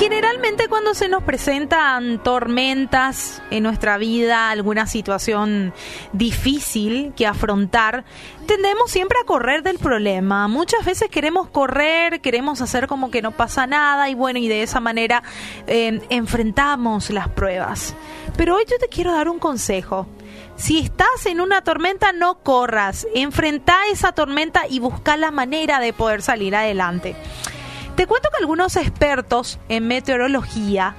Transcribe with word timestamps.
Generalmente 0.00 0.66
cuando 0.68 0.94
se 0.94 1.10
nos 1.10 1.22
presentan 1.24 2.22
tormentas 2.22 3.42
en 3.50 3.62
nuestra 3.62 3.98
vida, 3.98 4.48
alguna 4.48 4.86
situación 4.86 5.74
difícil 6.14 7.12
que 7.14 7.26
afrontar, 7.26 8.06
tendemos 8.46 8.90
siempre 8.90 9.18
a 9.22 9.26
correr 9.26 9.62
del 9.62 9.78
problema. 9.78 10.48
Muchas 10.48 10.86
veces 10.86 11.10
queremos 11.10 11.50
correr, 11.50 12.22
queremos 12.22 12.62
hacer 12.62 12.86
como 12.86 13.10
que 13.10 13.20
no 13.20 13.32
pasa 13.32 13.66
nada 13.66 14.08
y 14.08 14.14
bueno, 14.14 14.38
y 14.38 14.48
de 14.48 14.62
esa 14.62 14.80
manera 14.80 15.22
eh, 15.66 16.00
enfrentamos 16.08 17.10
las 17.10 17.28
pruebas. 17.28 17.94
Pero 18.38 18.56
hoy 18.56 18.64
yo 18.70 18.78
te 18.78 18.88
quiero 18.88 19.12
dar 19.12 19.28
un 19.28 19.38
consejo. 19.38 20.06
Si 20.56 20.78
estás 20.78 21.26
en 21.26 21.42
una 21.42 21.60
tormenta, 21.60 22.12
no 22.12 22.38
corras. 22.42 23.06
Enfrenta 23.14 23.76
esa 23.92 24.12
tormenta 24.12 24.62
y 24.66 24.78
busca 24.78 25.18
la 25.18 25.30
manera 25.30 25.78
de 25.78 25.92
poder 25.92 26.22
salir 26.22 26.56
adelante. 26.56 27.16
Te 28.00 28.06
cuento 28.06 28.30
que 28.30 28.38
algunos 28.38 28.76
expertos 28.76 29.58
en 29.68 29.86
meteorología 29.86 30.94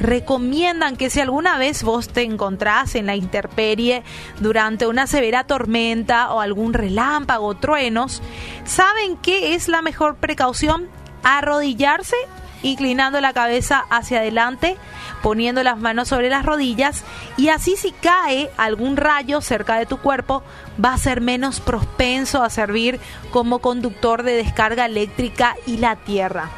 recomiendan 0.00 0.96
que 0.96 1.10
si 1.10 1.20
alguna 1.20 1.58
vez 1.58 1.82
vos 1.82 2.08
te 2.08 2.22
encontrás 2.22 2.94
en 2.94 3.04
la 3.04 3.14
intemperie 3.14 4.02
durante 4.40 4.86
una 4.86 5.06
severa 5.06 5.44
tormenta 5.44 6.32
o 6.32 6.40
algún 6.40 6.72
relámpago 6.72 7.44
o 7.48 7.56
truenos, 7.56 8.22
saben 8.64 9.18
que 9.18 9.54
es 9.54 9.68
la 9.68 9.82
mejor 9.82 10.16
precaución 10.16 10.88
arrodillarse 11.22 12.16
inclinando 12.62 13.20
la 13.20 13.32
cabeza 13.32 13.84
hacia 13.90 14.18
adelante, 14.18 14.76
poniendo 15.22 15.62
las 15.62 15.78
manos 15.78 16.08
sobre 16.08 16.28
las 16.28 16.44
rodillas 16.44 17.04
y 17.36 17.48
así 17.48 17.76
si 17.76 17.92
cae 17.92 18.50
algún 18.56 18.96
rayo 18.96 19.40
cerca 19.40 19.78
de 19.78 19.86
tu 19.86 19.98
cuerpo 19.98 20.42
va 20.82 20.94
a 20.94 20.98
ser 20.98 21.20
menos 21.20 21.60
propenso 21.60 22.42
a 22.42 22.50
servir 22.50 23.00
como 23.30 23.60
conductor 23.60 24.22
de 24.22 24.36
descarga 24.36 24.86
eléctrica 24.86 25.56
y 25.66 25.78
la 25.78 25.96
tierra. 25.96 26.50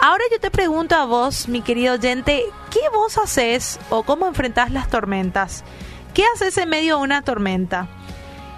Ahora 0.00 0.24
yo 0.32 0.40
te 0.40 0.50
pregunto 0.50 0.96
a 0.96 1.04
vos, 1.04 1.48
mi 1.48 1.62
querido 1.62 1.94
oyente, 1.94 2.42
¿qué 2.70 2.80
vos 2.92 3.18
haces 3.18 3.78
o 3.88 4.02
cómo 4.02 4.26
enfrentás 4.26 4.72
las 4.72 4.88
tormentas? 4.90 5.62
¿Qué 6.12 6.24
haces 6.34 6.58
en 6.58 6.68
medio 6.68 6.96
de 6.96 7.02
una 7.02 7.22
tormenta? 7.22 7.88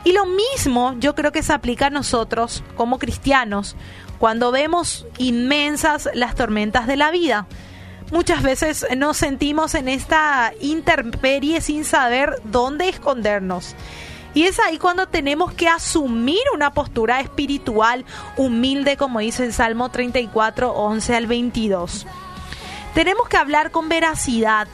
Y 0.05 0.13
lo 0.13 0.27
mismo 0.27 0.95
yo 0.99 1.15
creo 1.15 1.33
que 1.33 1.43
se 1.43 1.53
aplica 1.53 1.87
a 1.87 1.91
nosotros 1.91 2.63
como 2.77 2.99
cristianos 2.99 3.75
cuando 4.19 4.53
vemos 4.53 5.07
inmensas 5.19 6.09
las 6.15 6.35
tormentas 6.35 6.87
de 6.87 6.97
la 6.97 7.11
vida. 7.11 7.47
Muchas 8.13 8.43
veces 8.43 8.87
nos 8.97 9.17
sentimos 9.17 9.75
en 9.75 9.89
esta 9.89 10.53
intemperie 10.61 11.63
sin 11.63 11.85
saber 11.85 12.39
dónde 12.45 12.89
escondernos. 12.91 13.75
Y 14.35 14.43
es 14.43 14.59
ahí 14.59 14.79
cuando 14.79 15.07
tenemos 15.07 15.53
que 15.53 15.69
asumir 15.69 16.43
una 16.53 16.73
postura 16.73 17.21
espiritual 17.21 18.05
humilde, 18.37 18.97
como 18.97 19.21
dice 19.21 19.45
el 19.45 19.53
Salmo 19.53 19.91
34, 19.91 20.73
11 20.73 21.17
al 21.17 21.27
22. 21.27 22.07
Tenemos 22.95 23.29
que 23.29 23.37
hablar 23.37 23.71
con 23.71 23.89
veracidad, 23.89 24.69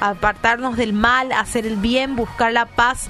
apartarnos 0.00 0.76
del 0.76 0.94
mal, 0.94 1.32
hacer 1.32 1.66
el 1.66 1.76
bien, 1.76 2.16
buscar 2.16 2.52
la 2.52 2.66
paz 2.66 3.08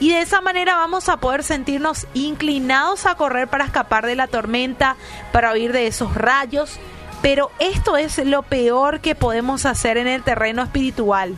y 0.00 0.10
de 0.10 0.20
esa 0.20 0.40
manera 0.40 0.76
vamos 0.76 1.08
a 1.08 1.16
poder 1.16 1.42
sentirnos 1.42 2.06
inclinados 2.14 3.06
a 3.06 3.16
correr 3.16 3.48
para 3.48 3.64
escapar 3.64 4.06
de 4.06 4.14
la 4.14 4.28
tormenta, 4.28 4.96
para 5.32 5.52
huir 5.52 5.72
de 5.72 5.86
esos 5.86 6.14
rayos. 6.14 6.78
Pero 7.20 7.50
esto 7.58 7.96
es 7.96 8.18
lo 8.18 8.42
peor 8.42 9.00
que 9.00 9.16
podemos 9.16 9.66
hacer 9.66 9.96
en 9.96 10.06
el 10.06 10.22
terreno 10.22 10.62
espiritual. 10.62 11.36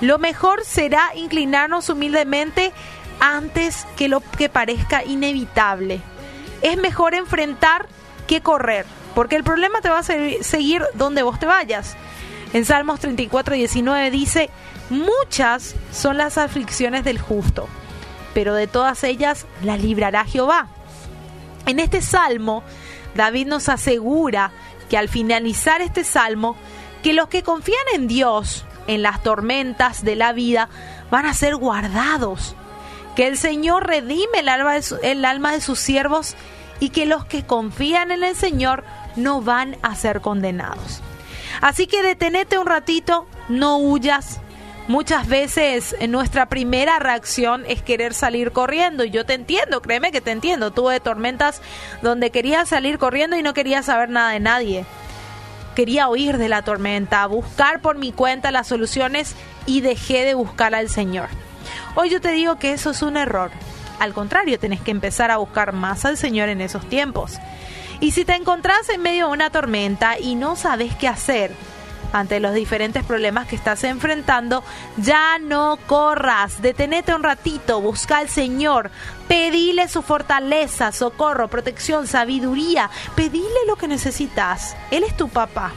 Lo 0.00 0.18
mejor 0.18 0.64
será 0.64 1.10
inclinarnos 1.16 1.88
humildemente 1.88 2.72
antes 3.18 3.86
que 3.96 4.08
lo 4.08 4.20
que 4.20 4.48
parezca 4.48 5.04
inevitable. 5.04 6.00
Es 6.62 6.76
mejor 6.78 7.14
enfrentar 7.14 7.86
que 8.28 8.40
correr, 8.40 8.86
porque 9.14 9.34
el 9.34 9.42
problema 9.42 9.80
te 9.80 9.90
va 9.90 9.98
a 9.98 10.02
seguir 10.04 10.84
donde 10.94 11.22
vos 11.22 11.40
te 11.40 11.46
vayas. 11.46 11.96
En 12.52 12.64
Salmos 12.64 13.00
34, 13.00 13.54
19 13.54 14.10
dice, 14.10 14.50
muchas 14.88 15.76
son 15.92 16.16
las 16.16 16.36
aflicciones 16.36 17.04
del 17.04 17.18
justo 17.18 17.68
pero 18.34 18.54
de 18.54 18.66
todas 18.66 19.04
ellas 19.04 19.46
la 19.62 19.76
librará 19.76 20.24
Jehová. 20.24 20.68
En 21.66 21.78
este 21.78 22.02
salmo, 22.02 22.62
David 23.14 23.46
nos 23.46 23.68
asegura 23.68 24.52
que 24.88 24.96
al 24.96 25.08
finalizar 25.08 25.82
este 25.82 26.04
salmo, 26.04 26.56
que 27.02 27.12
los 27.12 27.28
que 27.28 27.42
confían 27.42 27.78
en 27.94 28.08
Dios 28.08 28.64
en 28.86 29.02
las 29.02 29.22
tormentas 29.22 30.04
de 30.04 30.16
la 30.16 30.32
vida 30.32 30.68
van 31.10 31.26
a 31.26 31.34
ser 31.34 31.56
guardados, 31.56 32.56
que 33.14 33.26
el 33.26 33.36
Señor 33.36 33.86
redime 33.86 34.40
el 35.02 35.24
alma 35.24 35.52
de 35.52 35.60
sus 35.60 35.78
siervos 35.78 36.34
y 36.78 36.90
que 36.90 37.06
los 37.06 37.24
que 37.24 37.44
confían 37.44 38.10
en 38.10 38.24
el 38.24 38.36
Señor 38.36 38.84
no 39.16 39.42
van 39.42 39.76
a 39.82 39.94
ser 39.94 40.20
condenados. 40.20 41.02
Así 41.60 41.86
que 41.86 42.02
detenete 42.02 42.58
un 42.58 42.66
ratito, 42.66 43.26
no 43.48 43.78
huyas, 43.78 44.40
Muchas 44.90 45.28
veces 45.28 45.94
nuestra 46.08 46.46
primera 46.46 46.98
reacción 46.98 47.64
es 47.68 47.80
querer 47.80 48.12
salir 48.12 48.50
corriendo 48.50 49.04
y 49.04 49.10
yo 49.10 49.24
te 49.24 49.34
entiendo, 49.34 49.82
créeme 49.82 50.10
que 50.10 50.20
te 50.20 50.32
entiendo. 50.32 50.72
Tuve 50.72 50.98
tormentas 50.98 51.62
donde 52.02 52.30
quería 52.30 52.66
salir 52.66 52.98
corriendo 52.98 53.36
y 53.36 53.42
no 53.44 53.54
quería 53.54 53.84
saber 53.84 54.08
nada 54.08 54.32
de 54.32 54.40
nadie. 54.40 54.84
Quería 55.76 56.08
huir 56.08 56.38
de 56.38 56.48
la 56.48 56.62
tormenta, 56.62 57.24
buscar 57.26 57.80
por 57.80 57.98
mi 57.98 58.10
cuenta 58.10 58.50
las 58.50 58.66
soluciones 58.66 59.36
y 59.64 59.80
dejé 59.80 60.24
de 60.24 60.34
buscar 60.34 60.74
al 60.74 60.88
Señor. 60.88 61.28
Hoy 61.94 62.10
yo 62.10 62.20
te 62.20 62.32
digo 62.32 62.56
que 62.56 62.72
eso 62.72 62.90
es 62.90 63.02
un 63.02 63.16
error. 63.16 63.52
Al 64.00 64.12
contrario, 64.12 64.58
tenés 64.58 64.80
que 64.80 64.90
empezar 64.90 65.30
a 65.30 65.36
buscar 65.36 65.72
más 65.72 66.04
al 66.04 66.16
Señor 66.16 66.48
en 66.48 66.60
esos 66.60 66.84
tiempos. 66.88 67.38
Y 68.00 68.12
si 68.12 68.24
te 68.24 68.34
encontrás 68.34 68.88
en 68.88 69.02
medio 69.02 69.26
de 69.26 69.32
una 69.32 69.50
tormenta 69.50 70.18
y 70.18 70.34
no 70.34 70.56
sabes 70.56 70.94
qué 70.96 71.06
hacer, 71.06 71.52
ante 72.12 72.40
los 72.40 72.54
diferentes 72.54 73.04
problemas 73.04 73.46
que 73.46 73.56
estás 73.56 73.84
enfrentando, 73.84 74.64
ya 74.96 75.38
no 75.38 75.78
corras, 75.86 76.60
detenete 76.62 77.14
un 77.14 77.22
ratito, 77.22 77.80
busca 77.80 78.18
al 78.18 78.28
Señor, 78.28 78.90
pedile 79.28 79.86
su 79.88 80.02
fortaleza, 80.02 80.92
socorro, 80.92 81.48
protección, 81.48 82.06
sabiduría, 82.06 82.90
pedile 83.14 83.48
lo 83.66 83.76
que 83.76 83.86
necesitas. 83.86 84.76
Él 84.90 85.04
es 85.04 85.16
tu 85.16 85.28
papá. 85.28 85.72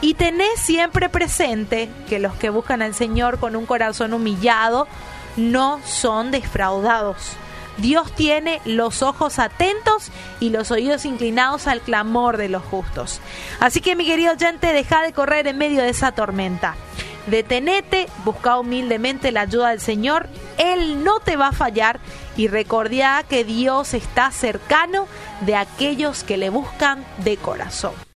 Y 0.00 0.14
tenés 0.14 0.60
siempre 0.60 1.08
presente 1.08 1.88
que 2.08 2.18
los 2.18 2.34
que 2.34 2.50
buscan 2.50 2.82
al 2.82 2.94
Señor 2.94 3.38
con 3.38 3.56
un 3.56 3.66
corazón 3.66 4.12
humillado 4.12 4.88
no 5.36 5.80
son 5.84 6.30
defraudados. 6.30 7.36
Dios 7.78 8.12
tiene 8.12 8.60
los 8.64 9.02
ojos 9.02 9.38
atentos 9.38 10.10
y 10.40 10.50
los 10.50 10.70
oídos 10.70 11.04
inclinados 11.04 11.66
al 11.66 11.80
clamor 11.80 12.36
de 12.36 12.48
los 12.48 12.62
justos. 12.62 13.20
Así 13.60 13.80
que 13.80 13.96
mi 13.96 14.06
querido 14.06 14.32
oyente, 14.32 14.72
deja 14.72 15.02
de 15.02 15.12
correr 15.12 15.46
en 15.46 15.58
medio 15.58 15.82
de 15.82 15.90
esa 15.90 16.12
tormenta. 16.12 16.76
Detenete, 17.26 18.08
busca 18.24 18.58
humildemente 18.58 19.30
la 19.30 19.42
ayuda 19.42 19.70
del 19.70 19.80
Señor, 19.80 20.28
Él 20.58 21.04
no 21.04 21.20
te 21.20 21.36
va 21.36 21.48
a 21.48 21.52
fallar 21.52 22.00
y 22.36 22.48
recordá 22.48 23.22
que 23.28 23.44
Dios 23.44 23.94
está 23.94 24.32
cercano 24.32 25.06
de 25.42 25.54
aquellos 25.54 26.24
que 26.24 26.36
le 26.36 26.50
buscan 26.50 27.04
de 27.18 27.36
corazón. 27.36 27.92